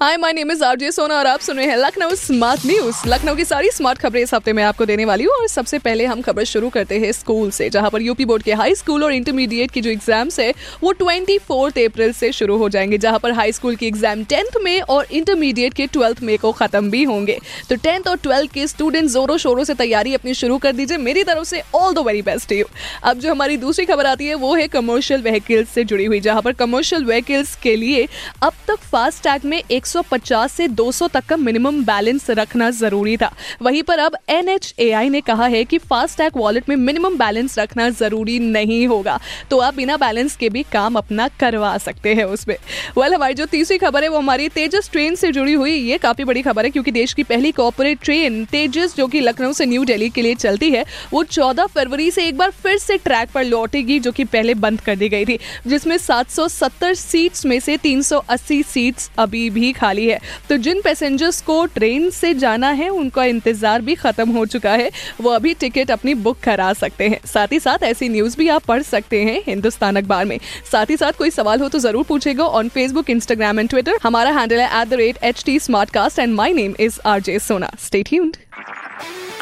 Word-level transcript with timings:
hi 0.00 0.16
my 0.16 0.32
name 0.32 0.50
is 0.52 0.62
RJ 0.64 0.90
Sona 0.92 1.14
और 1.14 1.26
आप 1.26 1.40
सुन 1.40 1.56
रहे 1.56 1.66
हैं 1.66 1.76
लखनऊ 1.76 2.14
स्मार्ट 2.14 2.66
न्यूज़ 2.66 2.96
लखनऊ 3.08 3.34
की 3.36 3.44
सारी 3.44 3.70
स्मार्ट 3.70 3.98
खबरें 3.98 4.20
इस 4.22 4.32
हफ़्ते 4.34 4.52
में 4.52 4.62
आपको 4.62 4.84
देने 4.86 5.04
वाली 5.04 5.24
हूँ 5.24 5.32
और 5.34 5.46
सबसे 5.48 5.78
पहले 5.78 6.04
हम 6.06 6.20
खबर 6.22 6.44
शुरू 6.44 6.68
करते 6.68 6.98
हैं 6.98 7.10
स्कूल 7.12 7.50
से, 7.50 7.68
जहाँ 7.70 7.90
पर 7.90 8.02
यूपी 8.02 8.24
बोर्ड 8.24 8.42
के 8.42 8.52
हाई 8.52 8.74
स्कूल 8.74 9.04
और 9.04 9.12
इंटरमीडिएट 9.12 9.70
की 9.70 9.80
जो 9.80 9.90
एग्ज़ाम्स 9.90 10.38
है, 10.40 10.52
वो 10.82 10.92
ट्वेंटी 10.92 11.36
अप्रैल 11.84 12.12
से 12.12 12.30
शुरू 12.32 12.56
हो 12.58 12.68
जाएँगे, 12.68 12.98
जहाँ 12.98 13.18
पर 13.18 13.32
हाई 13.32 13.52
स्कूल 13.52 13.76
की 13.76 13.86
एग्ज़ाम 13.86 14.22
टेंथ 14.24 14.60
में 14.62 14.80
और 14.80 15.06
इंटरमीडिएट 15.12 15.74
के 15.74 15.86
ट्वेल्थ 15.86 16.22
में 16.22 16.36
को 16.38 16.52
खत्म 16.52 16.90
भी 16.90 17.02
होंगे। 17.04 17.38
तो 17.68 17.76
टेंथ 17.76 18.08
और 18.08 18.16
ट्वेल्थ 18.18 18.52
के 18.52 18.66
स्टूडेंट 18.66 19.10
जोरों 19.10 19.36
शोरों 19.38 19.64
से 19.64 19.74
तैयारी 19.74 20.14
अपनी 20.14 20.34
शुरू 20.34 20.58
कर 20.58 20.72
दीजिए। 20.72 20.98
मेरी 20.98 21.24
तरफ़ 21.24 21.44
से 21.44 21.62
all 21.74 21.94
the 21.94 22.06
very 22.06 22.22
best 22.22 22.52
you 22.52 22.66
अब 23.02 23.18
जो 23.18 23.30
हमारी 23.30 23.56
दूसरी 23.56 23.86
खबर 23.86 24.06
आती 24.06 24.26
है, 24.26 24.34
वो 24.36 24.54
है 24.54 24.68
कमर्शियल 24.68 25.22
व्हीकल्स 25.22 25.68
से 25.70 25.84
जुड़ी 25.84 26.04
हुई, 26.04 26.20
जहाँ 26.20 26.42
पर 26.42 26.52
कमर्शियल 26.54 27.04
व्हीकल्स 27.04 27.56
के 27.62 27.76
लिए 27.76 28.08
अब 28.42 28.52
तक 28.68 28.88
फास्ट 28.92 29.22
टैग 29.24 29.44
में 29.44 29.62
150 29.88 30.52
से 30.52 30.68
200 30.68 31.08
तक 31.08 31.24
का 31.24 31.36
मिनिमम 31.36 31.84
बैलेंस 31.84 32.30
रखना 32.30 32.70
ज़रूरी 32.70 33.16
था। 33.16 33.32
वहीं 33.62 33.82
पर 33.82 33.98
अब 33.98 34.16
NHAI 34.30 35.08
ने 35.08 35.20
कहा 35.20 35.46
है 35.46 35.64
कि 35.64 35.78
फास्ट 35.78 36.18
टैग 36.18 36.32
वॉलेट 36.36 36.68
में 36.68 36.76
मिनिमम 36.76 37.18
बैलेंस 37.18 37.58
रखना 37.58 37.90
ज़रूरी 37.90 38.38
नहीं 38.38 38.86
होगा। 38.86 39.18
तो 39.50 39.58
आप 39.58 39.74
बिना 39.74 39.96
बैलेंस 39.96 40.36
के 40.36 40.48
भी 40.48 40.62
काम 40.62 40.96
अपना 40.96 41.28
करवा 41.28 41.76
सकते 41.78 42.14
हैं 42.14 42.24
उसमें। 42.24 42.54
वेल 42.54 43.02
well, 43.02 43.14
हमारी 43.14 43.34
जो 43.34 43.46
तीसरी 43.46 43.78
खबर 43.78 44.02
है 44.02 44.08
वो 44.08 44.18
हमारी 44.18 44.48
तेजस 44.48 44.88
ट्रेन 44.92 45.14
से 45.14 45.32
जुड़ी 45.32 45.52
हुई। 45.52 45.72
ये 45.72 45.98
काफ़ी 45.98 46.24
बड़ी 46.24 46.42
खबर 46.42 46.64
है 46.64 46.70
क्योंकि 46.70 46.90
देश 46.90 47.12
की 47.12 47.22
पहली 47.22 47.52
कॉपोरेट 47.52 47.98
ट्रेन 48.02 48.44
तेजस 48.44 48.94
जो 48.96 49.06
कि 49.06 49.20
लखनऊ 49.20 49.52
से 49.52 49.66
न्यू 49.66 49.84
दिल्ली 49.84 50.10
के 50.10 50.22
लिए 50.22 50.34
चलती 50.34 50.70
है 50.70 50.84
वो 51.12 51.24
14 51.24 51.66
फरवरी 51.66 52.10
से 52.10 52.26
एक 52.26 52.36
बार 52.38 52.50
फिर 52.50 52.78
से 52.78 52.96
ट्रैक 52.96 53.30
पर 53.30 53.44
लौटेगी 53.44 53.98
जो 54.00 54.12
कि 54.12 54.24
पहले 54.24 54.54
बंद 54.54 54.80
कर 54.80 54.96
दी 54.96 55.08
गई 55.08 55.24
थी 55.24 55.38
जिसमें 55.66 55.96
770 55.98 56.94
सीट्स 56.94 57.44
में 57.46 57.58
से 57.60 57.76
380 57.76 58.62
सीट्स 58.64 59.10
अभी 59.18 59.48
भी 59.50 59.72
खाली 59.78 60.06
है। 60.06 60.18
तो 60.48 60.56
जिन 60.58 60.80
पैसेंजर्स 60.82 61.40
को 61.42 61.64
ट्रेन 61.68 62.08
से 62.10 62.32
जाना 62.36 62.70
है 62.72 62.88
उनका 62.90 63.24
इंतज़ार 63.26 63.82
भी 63.82 63.94
खत्म 63.96 64.30
हो 64.30 64.44
चुका 64.46 64.72
है। 64.72 64.90
वो 65.20 65.30
अभी 65.30 65.54
टिकट 65.56 65.90
अपनी 65.90 66.14
बुक 66.16 66.38
करा 66.42 66.72
सकते 66.74 67.08
हैं। 67.08 67.20
साथ 67.26 67.52
ही 67.52 67.60
साथ 67.60 67.82
ऐसी 67.84 68.08
न्यूज़ 68.08 68.36
भी 68.38 68.48
आप 68.48 68.64
पढ़ 68.64 68.82
सकते 68.84 69.22
हैं 69.24 69.42
हिंदुस्तान 69.46 69.96
अखबार 69.96 70.24
में। 70.24 70.38
साथ 70.72 70.90
ही 70.90 70.96
साथ 70.96 71.12
कोई 71.18 71.30
सवाल 71.30 71.60
हो 71.60 71.68
तो 71.68 71.78
ज़रूर 71.78 72.04
पूछेगा 72.08 72.44
on 72.60 72.68
Facebook 72.68 73.10
Instagram 73.10 73.60
and 73.60 73.68
Twitter 73.70 73.98
हमारा 74.02 74.30
हैंडल 74.38 74.60
है 74.60 74.80
at 74.80 74.88
the 74.88 74.94
rate 74.94 75.18
H 75.24 75.42
T 75.46 75.58
smart 75.60 75.90
cast 75.90 76.18
and 76.18 76.34
my 76.34 76.52
name 76.54 76.74
is 76.80 77.00
R 77.06 77.20
J 77.20 77.38
Sona 77.40 77.70
stay 77.84 78.02
tuned 78.02 78.36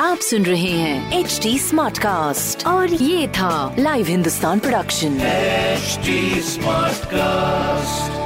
आप 0.00 0.18
सुन 0.20 0.44
रहे 0.44 0.70
हैं 0.70 1.18
एच 1.18 1.38
डी 1.42 1.58
स्मार्ट 1.58 1.98
कास्ट 1.98 2.66
और 2.66 2.92
ये 2.94 3.26
था 3.38 3.74
live 3.78 4.06
Hindustan 4.06 4.58
production 4.58 5.18
HD 5.76 6.12
Smartcast. 6.44 8.25